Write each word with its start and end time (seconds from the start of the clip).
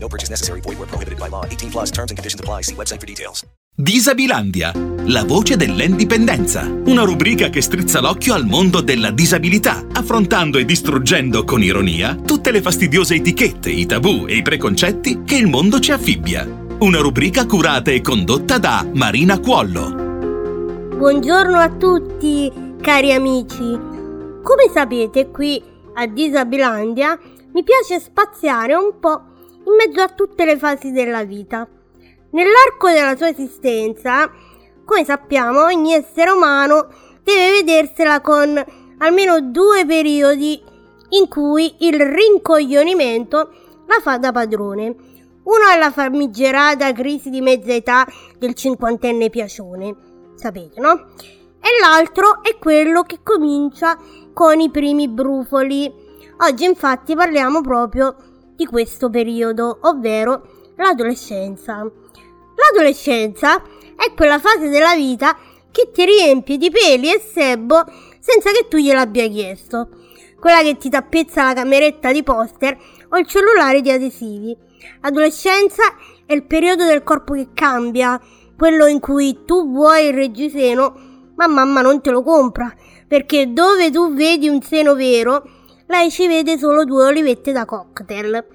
No 0.00 0.08
purchase 0.08 0.30
necessary. 0.30 0.60
Void 0.60 0.78
where 0.78 0.88
prohibited 0.88 1.18
by 1.18 1.28
law. 1.28 1.44
18 1.44 1.70
plus 1.70 1.90
terms 1.90 2.10
and 2.10 2.18
conditions 2.18 2.40
apply. 2.40 2.62
See 2.62 2.74
website 2.74 3.00
for 3.00 3.06
details. 3.06 3.44
Disabilandia, 3.80 4.72
la 5.06 5.22
voce 5.22 5.56
dell'indipendenza. 5.56 6.62
Una 6.86 7.04
rubrica 7.04 7.48
che 7.48 7.62
strizza 7.62 8.00
l'occhio 8.00 8.34
al 8.34 8.44
mondo 8.44 8.80
della 8.80 9.12
disabilità, 9.12 9.86
affrontando 9.92 10.58
e 10.58 10.64
distruggendo 10.64 11.44
con 11.44 11.62
ironia 11.62 12.16
tutte 12.16 12.50
le 12.50 12.60
fastidiose 12.60 13.14
etichette, 13.14 13.70
i 13.70 13.86
tabù 13.86 14.24
e 14.26 14.34
i 14.34 14.42
preconcetti 14.42 15.22
che 15.22 15.36
il 15.36 15.46
mondo 15.46 15.78
ci 15.78 15.92
affibbia. 15.92 16.44
Una 16.80 16.98
rubrica 16.98 17.46
curata 17.46 17.92
e 17.92 18.00
condotta 18.00 18.58
da 18.58 18.84
Marina 18.92 19.38
Cuollo. 19.38 19.94
Buongiorno 20.96 21.58
a 21.58 21.70
tutti, 21.70 22.50
cari 22.80 23.12
amici. 23.12 23.78
Come 24.42 24.70
sapete, 24.74 25.30
qui 25.30 25.62
a 25.94 26.06
Disabilandia 26.08 27.16
mi 27.52 27.62
piace 27.62 28.00
spaziare 28.00 28.74
un 28.74 28.98
po' 28.98 29.27
in 29.68 29.74
mezzo 29.76 30.00
a 30.00 30.08
tutte 30.08 30.44
le 30.44 30.56
fasi 30.56 30.90
della 30.90 31.24
vita. 31.24 31.68
Nell'arco 32.30 32.88
della 32.90 33.16
sua 33.16 33.28
esistenza, 33.28 34.30
come 34.84 35.04
sappiamo, 35.04 35.64
ogni 35.64 35.92
essere 35.92 36.30
umano 36.30 36.88
deve 37.22 37.58
vedersela 37.58 38.20
con 38.20 38.64
almeno 38.98 39.40
due 39.40 39.84
periodi 39.86 40.60
in 41.10 41.28
cui 41.28 41.74
il 41.80 42.00
rincoglionimento 42.00 43.50
la 43.86 44.00
fa 44.00 44.18
da 44.18 44.32
padrone. 44.32 44.94
Uno 45.42 45.68
è 45.72 45.78
la 45.78 45.90
famigerata 45.90 46.92
crisi 46.92 47.30
di 47.30 47.40
mezza 47.40 47.72
età 47.72 48.06
del 48.38 48.54
cinquantenne 48.54 49.30
piacione, 49.30 49.94
sapete, 50.34 50.80
no? 50.80 51.06
E 51.60 51.68
l'altro 51.80 52.42
è 52.42 52.58
quello 52.58 53.02
che 53.02 53.20
comincia 53.22 53.96
con 54.34 54.60
i 54.60 54.70
primi 54.70 55.08
brufoli. 55.08 55.90
Oggi 56.40 56.64
infatti 56.64 57.14
parliamo 57.14 57.62
proprio 57.62 58.14
di 58.58 58.66
questo 58.66 59.08
periodo, 59.08 59.78
ovvero 59.82 60.72
l'adolescenza. 60.74 61.76
L'adolescenza 62.56 63.62
è 63.94 64.12
quella 64.16 64.40
fase 64.40 64.68
della 64.68 64.96
vita 64.96 65.36
che 65.70 65.92
ti 65.92 66.04
riempie 66.04 66.56
di 66.56 66.68
peli 66.68 67.12
e 67.12 67.20
sebo 67.20 67.84
senza 68.18 68.50
che 68.50 68.66
tu 68.68 68.78
gliel'abbia 68.78 69.28
chiesto. 69.28 69.90
Quella 70.40 70.62
che 70.62 70.76
ti 70.76 70.90
tappezza 70.90 71.44
la 71.44 71.54
cameretta 71.54 72.10
di 72.10 72.24
poster 72.24 72.76
o 73.10 73.16
il 73.16 73.28
cellulare 73.28 73.80
di 73.80 73.92
adesivi. 73.92 74.56
L'adolescenza 75.02 75.82
è 76.26 76.32
il 76.32 76.42
periodo 76.42 76.84
del 76.84 77.04
corpo 77.04 77.34
che 77.34 77.50
cambia, 77.54 78.20
quello 78.56 78.86
in 78.86 78.98
cui 78.98 79.44
tu 79.44 79.70
vuoi 79.70 80.06
il 80.06 80.14
reggiseno, 80.14 81.30
ma 81.36 81.46
mamma 81.46 81.80
non 81.80 82.00
te 82.00 82.10
lo 82.10 82.24
compra, 82.24 82.74
perché 83.06 83.52
dove 83.52 83.92
tu 83.92 84.14
vedi 84.14 84.48
un 84.48 84.60
seno 84.62 84.96
vero, 84.96 85.57
lei 85.88 86.10
ci 86.10 86.26
vede 86.26 86.58
solo 86.58 86.84
due 86.84 87.04
olivette 87.04 87.50
da 87.50 87.64
cocktail. 87.64 88.46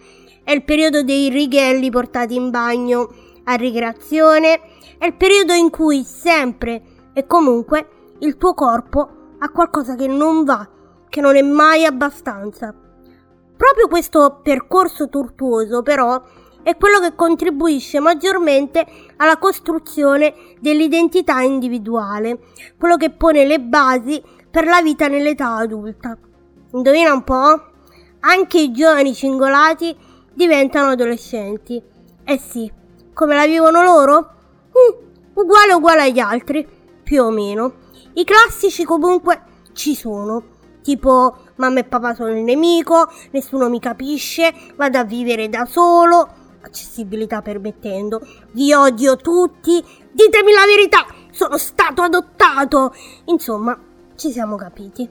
È 0.44 0.52
il 0.52 0.64
periodo 0.64 1.04
dei 1.04 1.30
righelli 1.30 1.90
portati 1.90 2.36
in 2.36 2.52
bagno 2.52 3.12
a 3.46 3.56
ricreazione, 3.56 4.62
è 4.98 5.06
il 5.06 5.16
periodo 5.16 5.54
in 5.54 5.70
cui 5.70 6.04
sempre 6.04 6.82
e 7.14 7.26
comunque 7.26 8.16
il 8.20 8.38
tuo 8.38 8.54
corpo 8.54 9.36
ha 9.40 9.50
qualcosa 9.50 9.96
che 9.96 10.08
non 10.08 10.44
va, 10.44 10.68
che 11.10 11.22
non 11.22 11.36
è 11.36 11.42
mai 11.42 11.86
abbastanza. 11.86 12.74
Proprio 13.56 13.88
questo 13.88 14.40
percorso 14.44 15.10
tortuoso, 15.10 15.82
però, 15.82 16.22
è 16.62 16.78
quello 16.78 17.00
che 17.00 17.16
contribuisce 17.16 18.00
maggiormente 18.00 18.86
alla 19.18 19.38
costruzione 19.38 20.34
dell'identità 20.60 21.42
individuale, 21.42 22.40
quello 22.78 22.96
che 22.96 23.10
pone 23.10 23.46
le 23.46 23.60
basi 23.60 24.22
per 24.50 24.66
la 24.66 24.82
vita 24.82 25.08
nell'età 25.08 25.56
adulta. 25.56 26.18
Indovina 26.74 27.14
un 27.14 27.24
po'? 27.24 27.62
Anche 28.22 28.60
i 28.60 28.72
giovani 28.72 29.14
cingolati 29.14 29.96
diventano 30.34 30.90
adolescenti. 30.90 31.82
Eh 32.24 32.40
sì, 32.40 32.72
come 33.14 33.36
la 33.36 33.46
vivono 33.46 33.84
loro? 33.84 34.30
Mm, 34.70 35.34
uguale 35.36 35.74
uguale 35.74 36.02
agli 36.02 36.18
altri, 36.18 36.68
più 37.04 37.22
o 37.22 37.30
meno. 37.30 37.74
I 38.14 38.24
classici 38.24 38.86
comunque 38.86 39.44
ci 39.74 39.96
sono, 39.96 40.42
tipo 40.82 41.38
mamma 41.58 41.82
e 41.82 41.84
papà 41.84 42.16
sono 42.16 42.32
il 42.32 42.44
nemico, 42.44 43.08
nessuno 43.32 43.70
mi 43.70 43.80
capisce, 43.80 44.52
vado 44.76 44.98
a 44.98 45.04
vivere 45.04 45.50
da 45.50 45.66
solo, 45.66 46.28
accessibilità 46.62 47.44
permettendo, 47.44 48.20
vi 48.54 48.74
odio 48.74 49.16
tutti, 49.16 49.84
ditemi 50.12 50.52
la 50.52 50.66
verità, 50.66 51.06
sono 51.30 51.58
stato 51.60 52.02
adottato. 52.02 52.96
Insomma, 53.26 53.80
ci 54.16 54.32
siamo 54.32 54.56
capiti. 54.56 55.08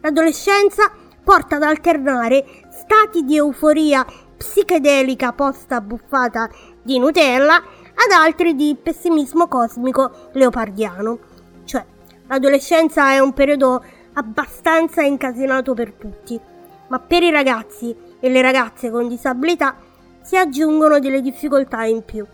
L'adolescenza 0.00 1.04
porta 1.26 1.56
ad 1.56 1.64
alternare 1.64 2.44
stati 2.70 3.24
di 3.24 3.36
euforia 3.36 4.06
psichedelica 4.36 5.32
posta 5.32 5.80
buffata 5.80 6.48
di 6.80 7.00
Nutella 7.00 7.56
ad 7.56 8.12
altri 8.16 8.54
di 8.54 8.76
pessimismo 8.80 9.48
cosmico 9.48 10.28
leopardiano. 10.34 11.18
Cioè, 11.64 11.84
l'adolescenza 12.28 13.10
è 13.10 13.18
un 13.18 13.32
periodo 13.32 13.82
abbastanza 14.12 15.02
incasinato 15.02 15.74
per 15.74 15.94
tutti, 15.94 16.38
ma 16.86 17.00
per 17.00 17.24
i 17.24 17.32
ragazzi 17.32 17.92
e 18.20 18.28
le 18.28 18.40
ragazze 18.40 18.88
con 18.88 19.08
disabilità 19.08 19.74
si 20.22 20.36
aggiungono 20.36 21.00
delle 21.00 21.22
difficoltà 21.22 21.82
in 21.82 22.04
più. 22.04 22.24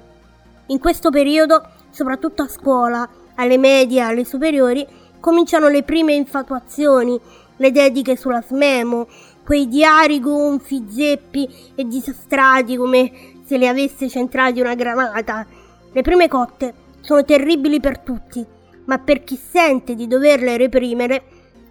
In 0.66 0.78
questo 0.78 1.08
periodo, 1.08 1.66
soprattutto 1.88 2.42
a 2.42 2.48
scuola, 2.48 3.08
alle 3.36 3.56
medie 3.56 4.02
alle 4.02 4.26
superiori, 4.26 4.86
cominciano 5.18 5.68
le 5.68 5.82
prime 5.82 6.12
infatuazioni, 6.12 7.18
le 7.56 7.70
dediche 7.70 8.16
sulla 8.16 8.42
smemo, 8.42 9.06
quei 9.44 9.68
diari 9.68 10.20
gonfi, 10.20 10.84
zeppi 10.88 11.48
e 11.74 11.84
disastrati 11.86 12.76
come 12.76 13.12
se 13.44 13.56
li 13.56 13.66
avesse 13.66 14.08
centrati 14.08 14.60
una 14.60 14.74
granata. 14.74 15.46
Le 15.92 16.02
prime 16.02 16.28
cotte 16.28 16.74
sono 17.00 17.24
terribili 17.24 17.80
per 17.80 17.98
tutti, 17.98 18.44
ma 18.84 18.98
per 18.98 19.24
chi 19.24 19.36
sente 19.36 19.94
di 19.94 20.06
doverle 20.06 20.56
reprimere 20.56 21.24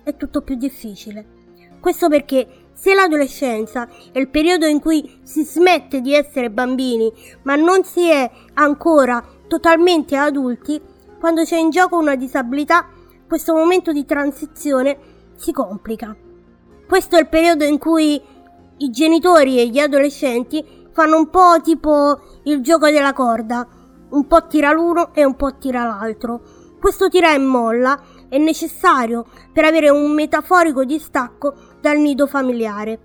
è 0.04 0.16
tutto 0.16 0.42
più 0.42 0.56
difficile. 0.56 1.40
Questo 1.80 2.10
perché 2.10 2.48
se 2.74 2.94
l'adolescenza 2.94 3.88
è 4.12 4.20
il 4.20 4.30
periodo 4.30 4.66
in 4.66 4.80
cui 4.80 5.20
si 5.24 5.44
smette 5.44 6.02
di 6.02 6.14
essere 6.14 6.50
bambini, 6.50 7.12
ma 7.44 7.56
non 7.56 7.84
si 7.84 8.10
è 8.10 8.30
ancora 8.54 9.24
totalmente 9.48 10.16
adulti, 10.16 10.82
quando 11.20 11.44
c'è 11.44 11.58
in 11.58 11.70
gioco 11.70 11.98
una 11.98 12.16
disabilità, 12.16 12.88
questo 13.28 13.54
momento 13.54 13.92
di 13.92 14.06
transizione 14.06 14.98
si 15.42 15.52
complica. 15.52 16.16
Questo 16.88 17.16
è 17.16 17.20
il 17.20 17.28
periodo 17.28 17.64
in 17.64 17.80
cui 17.80 18.22
i 18.78 18.90
genitori 18.92 19.60
e 19.60 19.68
gli 19.68 19.80
adolescenti 19.80 20.64
fanno 20.92 21.18
un 21.18 21.30
po' 21.30 21.60
tipo 21.64 22.20
il 22.44 22.62
gioco 22.62 22.90
della 22.92 23.14
corda, 23.14 23.68
un 24.10 24.28
po' 24.28 24.46
tira 24.46 24.72
l'uno 24.72 25.14
e 25.14 25.26
un 25.26 25.36
po' 25.36 25.58
tira 25.58 25.86
l'altro. 25.86 26.42
Questo 26.80 27.10
tira 27.10 27.34
e 27.34 27.40
molla 27.40 28.00
è 28.30 28.38
necessario 28.38 29.26
per 29.52 29.66
avere 29.66 29.90
un 29.90 30.12
metaforico 30.12 30.84
distacco 30.84 31.54
dal 31.82 31.98
nido 31.98 32.28
familiare. 32.28 33.00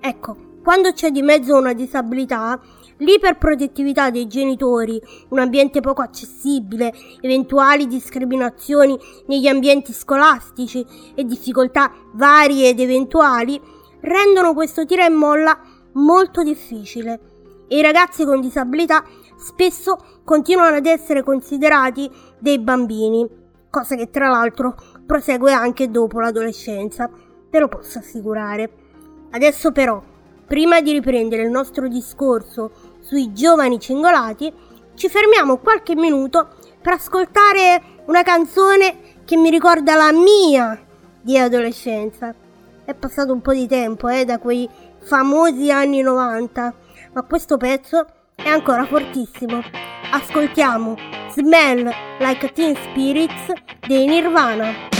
Ecco, 0.00 0.36
quando 0.62 0.92
c'è 0.92 1.10
di 1.10 1.22
mezzo 1.22 1.56
una 1.56 1.72
disabilità, 1.72 2.60
l'iperprotettività 2.98 4.10
dei 4.10 4.26
genitori, 4.26 5.00
un 5.30 5.38
ambiente 5.38 5.80
poco 5.80 6.02
accessibile, 6.02 6.92
eventuali 7.20 7.86
discriminazioni 7.86 8.98
negli 9.26 9.46
ambienti 9.46 9.92
scolastici 9.92 10.84
e 11.14 11.24
difficoltà 11.24 11.92
varie 12.12 12.68
ed 12.68 12.80
eventuali 12.80 13.60
rendono 14.00 14.54
questo 14.54 14.84
tira 14.84 15.06
e 15.06 15.10
molla 15.10 15.58
molto 15.92 16.42
difficile 16.42 17.20
e 17.68 17.78
i 17.78 17.82
ragazzi 17.82 18.24
con 18.24 18.40
disabilità 18.40 19.04
spesso 19.36 19.98
continuano 20.24 20.76
ad 20.76 20.86
essere 20.86 21.22
considerati 21.22 22.10
dei 22.38 22.58
bambini, 22.58 23.28
cosa 23.70 23.96
che 23.96 24.10
tra 24.10 24.28
l'altro 24.28 24.74
prosegue 25.04 25.52
anche 25.52 25.90
dopo 25.90 26.20
l'adolescenza, 26.20 27.10
te 27.50 27.58
lo 27.58 27.68
posso 27.68 27.98
assicurare. 27.98 28.70
Adesso 29.30 29.72
però, 29.72 30.02
prima 30.46 30.80
di 30.80 30.92
riprendere 30.92 31.42
il 31.42 31.50
nostro 31.50 31.88
discorso 31.88 32.70
sui 33.04 33.32
giovani 33.32 33.78
cingolati, 33.78 34.52
ci 34.94 35.08
fermiamo 35.08 35.58
qualche 35.58 35.94
minuto 35.94 36.48
per 36.80 36.94
ascoltare 36.94 38.02
una 38.06 38.22
canzone 38.22 39.22
che 39.24 39.36
mi 39.36 39.50
ricorda 39.50 39.94
la 39.94 40.12
mia 40.12 40.80
di 41.20 41.38
adolescenza. 41.38 42.34
È 42.84 42.94
passato 42.94 43.32
un 43.32 43.40
po' 43.40 43.52
di 43.52 43.66
tempo, 43.66 44.08
eh, 44.08 44.24
da 44.24 44.38
quei 44.38 44.68
famosi 45.00 45.70
anni 45.70 46.02
90, 46.02 46.74
ma 47.12 47.22
questo 47.22 47.56
pezzo 47.56 48.06
è 48.34 48.48
ancora 48.48 48.84
fortissimo. 48.86 49.62
ascoltiamo 50.10 50.96
Smell 51.32 51.90
Like 52.20 52.52
Teen 52.52 52.76
Spirits 52.76 53.52
dei 53.86 54.06
Nirvana. 54.06 54.93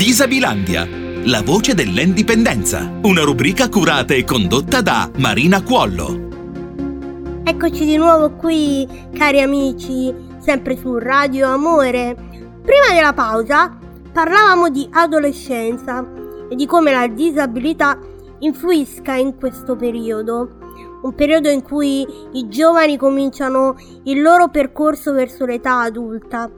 Disabilandia, 0.00 0.88
la 1.24 1.42
voce 1.42 1.74
dell'indipendenza, 1.74 2.90
una 3.02 3.20
rubrica 3.20 3.68
curata 3.68 4.14
e 4.14 4.24
condotta 4.24 4.80
da 4.80 5.10
Marina 5.18 5.62
Cuollo. 5.62 6.28
Eccoci 7.44 7.84
di 7.84 7.98
nuovo 7.98 8.30
qui, 8.30 8.88
cari 9.12 9.42
amici, 9.42 10.10
sempre 10.38 10.78
su 10.78 10.96
Radio 10.96 11.48
Amore. 11.48 12.14
Prima 12.62 12.94
della 12.94 13.12
pausa 13.12 13.78
parlavamo 14.10 14.70
di 14.70 14.88
adolescenza 14.90 16.10
e 16.48 16.56
di 16.56 16.64
come 16.64 16.92
la 16.92 17.06
disabilità 17.06 17.98
influisca 18.38 19.16
in 19.16 19.36
questo 19.36 19.76
periodo. 19.76 20.60
Un 21.02 21.14
periodo 21.14 21.50
in 21.50 21.60
cui 21.60 22.06
i 22.32 22.48
giovani 22.48 22.96
cominciano 22.96 23.76
il 24.04 24.22
loro 24.22 24.48
percorso 24.48 25.12
verso 25.12 25.44
l'età 25.44 25.80
adulta, 25.80 26.50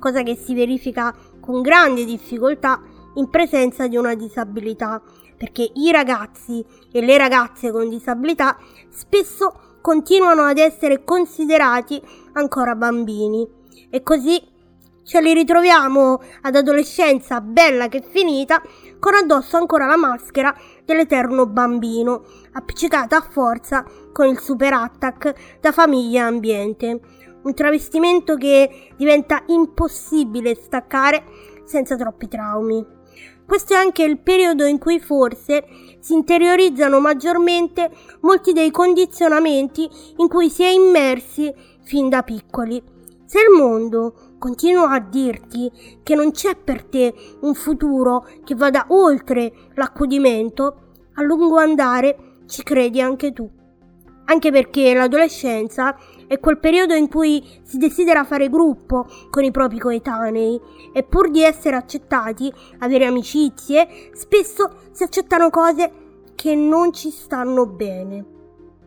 cosa 0.00 0.24
che 0.24 0.34
si 0.34 0.52
verifica 0.52 1.14
con 1.40 1.62
grande 1.62 2.04
difficoltà 2.04 2.82
in 3.14 3.28
presenza 3.30 3.86
di 3.86 3.96
una 3.96 4.14
disabilità, 4.14 5.02
perché 5.36 5.70
i 5.74 5.90
ragazzi 5.92 6.64
e 6.92 7.00
le 7.00 7.16
ragazze 7.16 7.70
con 7.70 7.88
disabilità 7.88 8.56
spesso 8.90 9.76
continuano 9.80 10.42
ad 10.42 10.58
essere 10.58 11.04
considerati 11.04 12.00
ancora 12.32 12.74
bambini 12.74 13.46
e 13.90 14.02
così 14.02 14.56
ce 15.08 15.22
li 15.22 15.32
ritroviamo 15.32 16.20
ad 16.42 16.54
adolescenza 16.54 17.40
bella 17.40 17.88
che 17.88 18.02
finita 18.02 18.60
con 18.98 19.14
addosso 19.14 19.56
ancora 19.56 19.86
la 19.86 19.96
maschera 19.96 20.54
dell'eterno 20.84 21.46
bambino, 21.46 22.24
appiccicata 22.52 23.16
a 23.16 23.26
forza 23.30 23.84
con 24.12 24.26
il 24.26 24.38
super 24.38 24.74
attack 24.74 25.58
da 25.60 25.72
famiglia 25.72 26.24
e 26.24 26.26
ambiente. 26.26 27.00
Un 27.42 27.54
travestimento 27.54 28.36
che 28.36 28.90
diventa 28.96 29.42
impossibile 29.46 30.54
staccare 30.54 31.24
senza 31.64 31.96
troppi 31.96 32.28
traumi. 32.28 32.97
Questo 33.48 33.72
è 33.72 33.76
anche 33.76 34.02
il 34.02 34.18
periodo 34.18 34.66
in 34.66 34.76
cui 34.76 35.00
forse 35.00 35.64
si 36.00 36.12
interiorizzano 36.12 37.00
maggiormente 37.00 37.90
molti 38.20 38.52
dei 38.52 38.70
condizionamenti 38.70 39.88
in 40.18 40.28
cui 40.28 40.50
si 40.50 40.64
è 40.64 40.68
immersi 40.68 41.50
fin 41.82 42.10
da 42.10 42.22
piccoli. 42.22 42.82
Se 43.24 43.38
il 43.38 43.58
mondo 43.58 44.34
continua 44.38 44.90
a 44.90 45.00
dirti 45.00 45.72
che 46.02 46.14
non 46.14 46.30
c'è 46.32 46.56
per 46.56 46.84
te 46.84 47.14
un 47.40 47.54
futuro 47.54 48.26
che 48.44 48.54
vada 48.54 48.84
oltre 48.88 49.50
l'accudimento, 49.76 50.96
a 51.14 51.22
lungo 51.22 51.56
andare 51.56 52.42
ci 52.46 52.62
credi 52.62 53.00
anche 53.00 53.32
tu. 53.32 53.57
Anche 54.30 54.50
perché 54.50 54.92
l'adolescenza 54.92 55.96
è 56.26 56.38
quel 56.38 56.58
periodo 56.58 56.92
in 56.94 57.08
cui 57.08 57.42
si 57.62 57.78
desidera 57.78 58.24
fare 58.24 58.50
gruppo 58.50 59.06
con 59.30 59.42
i 59.42 59.50
propri 59.50 59.78
coetanei 59.78 60.60
e 60.92 61.02
pur 61.02 61.30
di 61.30 61.42
essere 61.42 61.76
accettati, 61.76 62.52
avere 62.80 63.06
amicizie, 63.06 64.10
spesso 64.12 64.90
si 64.92 65.02
accettano 65.02 65.48
cose 65.48 65.92
che 66.34 66.54
non 66.54 66.92
ci 66.92 67.10
stanno 67.10 67.66
bene. 67.66 68.24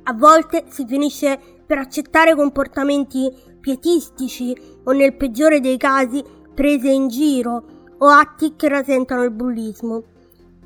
A 0.03 0.13
volte 0.13 0.65
si 0.67 0.86
finisce 0.86 1.39
per 1.65 1.79
accettare 1.79 2.36
comportamenti 2.36 3.31
pietistici 3.60 4.55
o 4.83 4.91
nel 4.91 5.15
peggiore 5.15 5.60
dei 5.60 5.77
casi 5.77 6.24
prese 6.53 6.89
in 6.89 7.07
giro 7.07 7.63
o 7.98 8.07
atti 8.07 8.55
che 8.55 8.69
rasentano 8.69 9.24
il 9.24 9.31
bullismo, 9.31 10.03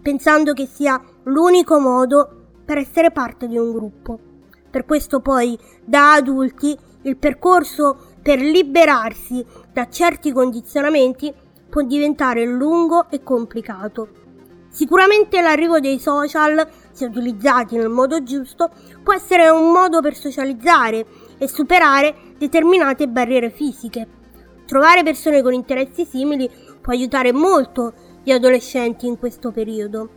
pensando 0.02 0.52
che 0.52 0.66
sia 0.66 1.02
l'unico 1.24 1.80
modo 1.80 2.50
per 2.66 2.78
essere 2.78 3.12
parte 3.12 3.48
di 3.48 3.58
un 3.58 3.72
gruppo. 3.72 4.25
Per 4.76 4.84
questo 4.84 5.22
poi, 5.22 5.58
da 5.86 6.16
adulti, 6.16 6.78
il 7.04 7.16
percorso 7.16 8.18
per 8.22 8.42
liberarsi 8.42 9.42
da 9.72 9.88
certi 9.88 10.34
condizionamenti 10.34 11.34
può 11.70 11.82
diventare 11.84 12.44
lungo 12.44 13.10
e 13.10 13.24
complicato. 13.24 14.10
Sicuramente 14.68 15.40
l'arrivo 15.40 15.80
dei 15.80 15.98
social, 15.98 16.68
se 16.92 17.06
utilizzati 17.06 17.78
nel 17.78 17.88
modo 17.88 18.22
giusto, 18.24 18.70
può 19.02 19.14
essere 19.14 19.48
un 19.48 19.72
modo 19.72 20.02
per 20.02 20.14
socializzare 20.14 21.06
e 21.38 21.48
superare 21.48 22.34
determinate 22.38 23.08
barriere 23.08 23.52
fisiche. 23.52 24.06
Trovare 24.66 25.04
persone 25.04 25.42
con 25.42 25.54
interessi 25.54 26.04
simili 26.04 26.52
può 26.82 26.92
aiutare 26.92 27.32
molto 27.32 27.94
gli 28.26 28.32
adolescenti 28.32 29.08
in 29.08 29.18
questo 29.18 29.52
periodo. 29.52 30.10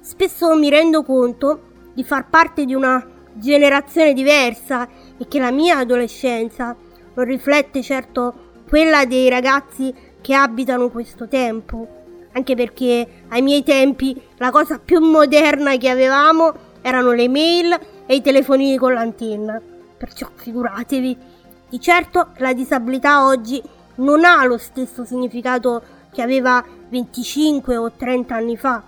Spesso 0.00 0.54
mi 0.54 0.68
rendo 0.68 1.02
conto 1.02 1.60
di 1.94 2.04
far 2.04 2.28
parte 2.28 2.66
di 2.66 2.74
una 2.74 3.14
generazione 3.38 4.12
diversa 4.12 4.88
e 5.18 5.26
che 5.28 5.38
la 5.38 5.50
mia 5.50 5.78
adolescenza 5.78 6.76
non 7.14 7.24
riflette 7.24 7.82
certo 7.82 8.34
quella 8.68 9.04
dei 9.04 9.28
ragazzi 9.28 9.94
che 10.20 10.34
abitano 10.34 10.90
questo 10.90 11.28
tempo, 11.28 11.86
anche 12.32 12.54
perché 12.54 13.06
ai 13.28 13.42
miei 13.42 13.62
tempi 13.62 14.20
la 14.36 14.50
cosa 14.50 14.78
più 14.78 15.00
moderna 15.00 15.76
che 15.76 15.88
avevamo 15.88 16.52
erano 16.82 17.12
le 17.12 17.28
mail 17.28 17.78
e 18.06 18.14
i 18.14 18.22
telefonini 18.22 18.76
con 18.76 18.92
l'antenna, 18.92 19.60
perciò 19.96 20.28
figuratevi. 20.34 21.16
Di 21.68 21.80
certo 21.80 22.28
la 22.38 22.52
disabilità 22.52 23.26
oggi 23.26 23.62
non 23.96 24.24
ha 24.24 24.44
lo 24.44 24.58
stesso 24.58 25.04
significato 25.04 25.82
che 26.12 26.22
aveva 26.22 26.64
25 26.88 27.76
o 27.76 27.92
30 27.92 28.34
anni 28.34 28.56
fa. 28.56 28.82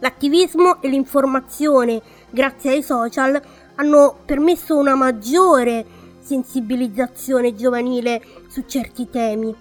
L'attivismo 0.00 0.80
e 0.80 0.88
l'informazione, 0.88 2.00
grazie 2.30 2.72
ai 2.72 2.82
social, 2.82 3.40
hanno 3.80 4.18
permesso 4.24 4.76
una 4.76 4.94
maggiore 4.94 5.84
sensibilizzazione 6.18 7.54
giovanile 7.54 8.20
su 8.48 8.64
certi 8.66 9.08
temi, 9.08 9.54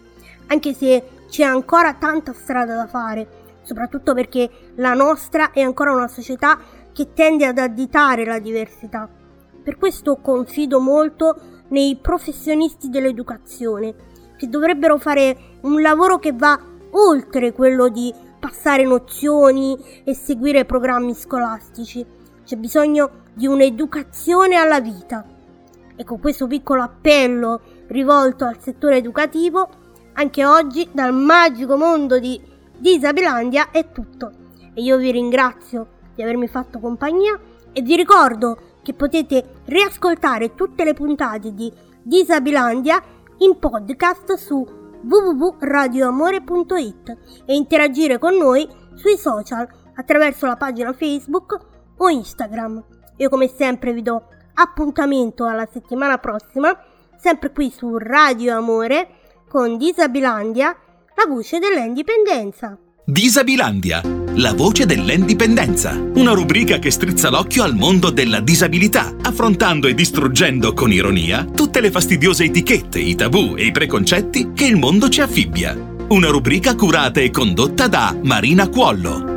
anche 0.48 0.74
se 0.74 1.04
c'è 1.30 1.44
ancora 1.44 1.94
tanta 1.94 2.34
strada 2.34 2.76
da 2.76 2.88
fare, 2.88 3.28
soprattutto 3.62 4.14
perché 4.14 4.50
la 4.76 4.94
nostra 4.94 5.52
è 5.52 5.62
ancora 5.62 5.92
una 5.92 6.08
società 6.08 6.58
che 6.92 7.14
tende 7.14 7.46
ad 7.46 7.60
additare 7.60 8.26
la 8.26 8.40
diversità. 8.40 9.08
Per 9.64 9.78
questo 9.78 10.18
confido 10.18 10.80
molto 10.80 11.40
nei 11.70 11.96
professionisti 12.02 12.90
dell'educazione, 12.90 13.94
che 14.36 14.50
dovrebbero 14.50 14.98
fare 14.98 15.38
un 15.62 15.80
lavoro 15.82 16.18
che 16.18 16.34
va 16.34 16.60
oltre 16.92 17.52
quello 17.52 17.90
di 17.90 18.12
passare 18.40 18.84
nozioni 18.84 19.78
e 20.04 20.16
seguire 20.16 20.66
programmi 20.66 21.14
scolastici. 21.14 22.06
C'è 22.44 22.56
bisogno 22.56 23.26
di 23.38 23.46
un'educazione 23.46 24.56
alla 24.56 24.82
vita. 24.82 25.24
E 25.96 26.04
con 26.04 26.20
questo 26.20 26.48
piccolo 26.48 26.82
appello 26.82 27.62
rivolto 27.88 28.46
al 28.46 28.60
settore 28.60 28.98
educativo, 28.98 29.70
anche 30.14 30.44
oggi 30.44 30.90
dal 30.92 31.14
magico 31.14 31.78
mondo 31.78 32.18
di 32.18 32.42
Disabilandia 32.76 33.70
è 33.70 33.92
tutto. 33.92 34.32
E 34.74 34.82
io 34.82 34.98
vi 34.98 35.12
ringrazio 35.12 35.90
di 36.16 36.24
avermi 36.24 36.48
fatto 36.48 36.80
compagnia 36.80 37.40
e 37.72 37.84
vi 37.84 37.96
ricordo 37.96 38.58
che 38.82 38.96
potete 38.96 39.60
riascoltare 39.66 40.56
tutte 40.56 40.84
le 40.84 40.96
puntate 40.96 41.54
di 41.54 41.72
Disabilandia 42.02 43.00
in 43.40 43.60
podcast 43.60 44.34
su 44.34 44.66
www.radioamore.it 45.04 47.18
e 47.46 47.54
interagire 47.54 48.18
con 48.18 48.36
noi 48.36 48.68
sui 48.96 49.18
social 49.18 49.68
attraverso 49.94 50.48
la 50.48 50.56
pagina 50.56 50.92
Facebook 50.94 51.60
o 51.98 52.10
Instagram. 52.10 52.97
Io 53.18 53.30
come 53.30 53.50
sempre 53.56 53.94
vi 53.94 54.02
do 54.02 54.24
appuntamento 54.54 55.46
alla 55.46 55.68
settimana 55.72 56.18
prossima, 56.18 56.78
sempre 57.20 57.52
qui 57.52 57.74
su 57.76 57.98
Radio 57.98 58.56
Amore, 58.56 59.10
con 59.48 59.78
Disabilandia, 59.78 60.76
la 61.16 61.26
voce 61.28 61.60
dell'indipendenza. 61.60 62.78
Disabilandia, 63.06 64.02
la 64.36 64.54
voce 64.54 64.86
dell'indipendenza. 64.86 65.94
Una 66.16 66.34
rubrica 66.34 66.78
che 66.78 66.92
strizza 66.92 67.30
l'occhio 67.30 67.64
al 67.64 67.74
mondo 67.74 68.12
della 68.12 68.42
disabilità, 68.42 69.16
affrontando 69.24 69.88
e 69.88 69.94
distruggendo 69.94 70.74
con 70.74 70.92
ironia 70.92 71.46
tutte 71.46 71.80
le 71.80 71.90
fastidiose 71.90 72.44
etichette, 72.44 73.00
i 73.00 73.16
tabù 73.16 73.56
e 73.58 73.66
i 73.66 73.72
preconcetti 73.72 74.52
che 74.54 74.66
il 74.66 74.76
mondo 74.76 75.10
ci 75.10 75.22
affibbia. 75.22 75.76
Una 76.10 76.28
rubrica 76.28 76.76
curata 76.76 77.20
e 77.20 77.32
condotta 77.32 77.88
da 77.88 78.16
Marina 78.22 78.68
Cuollo. 78.68 79.37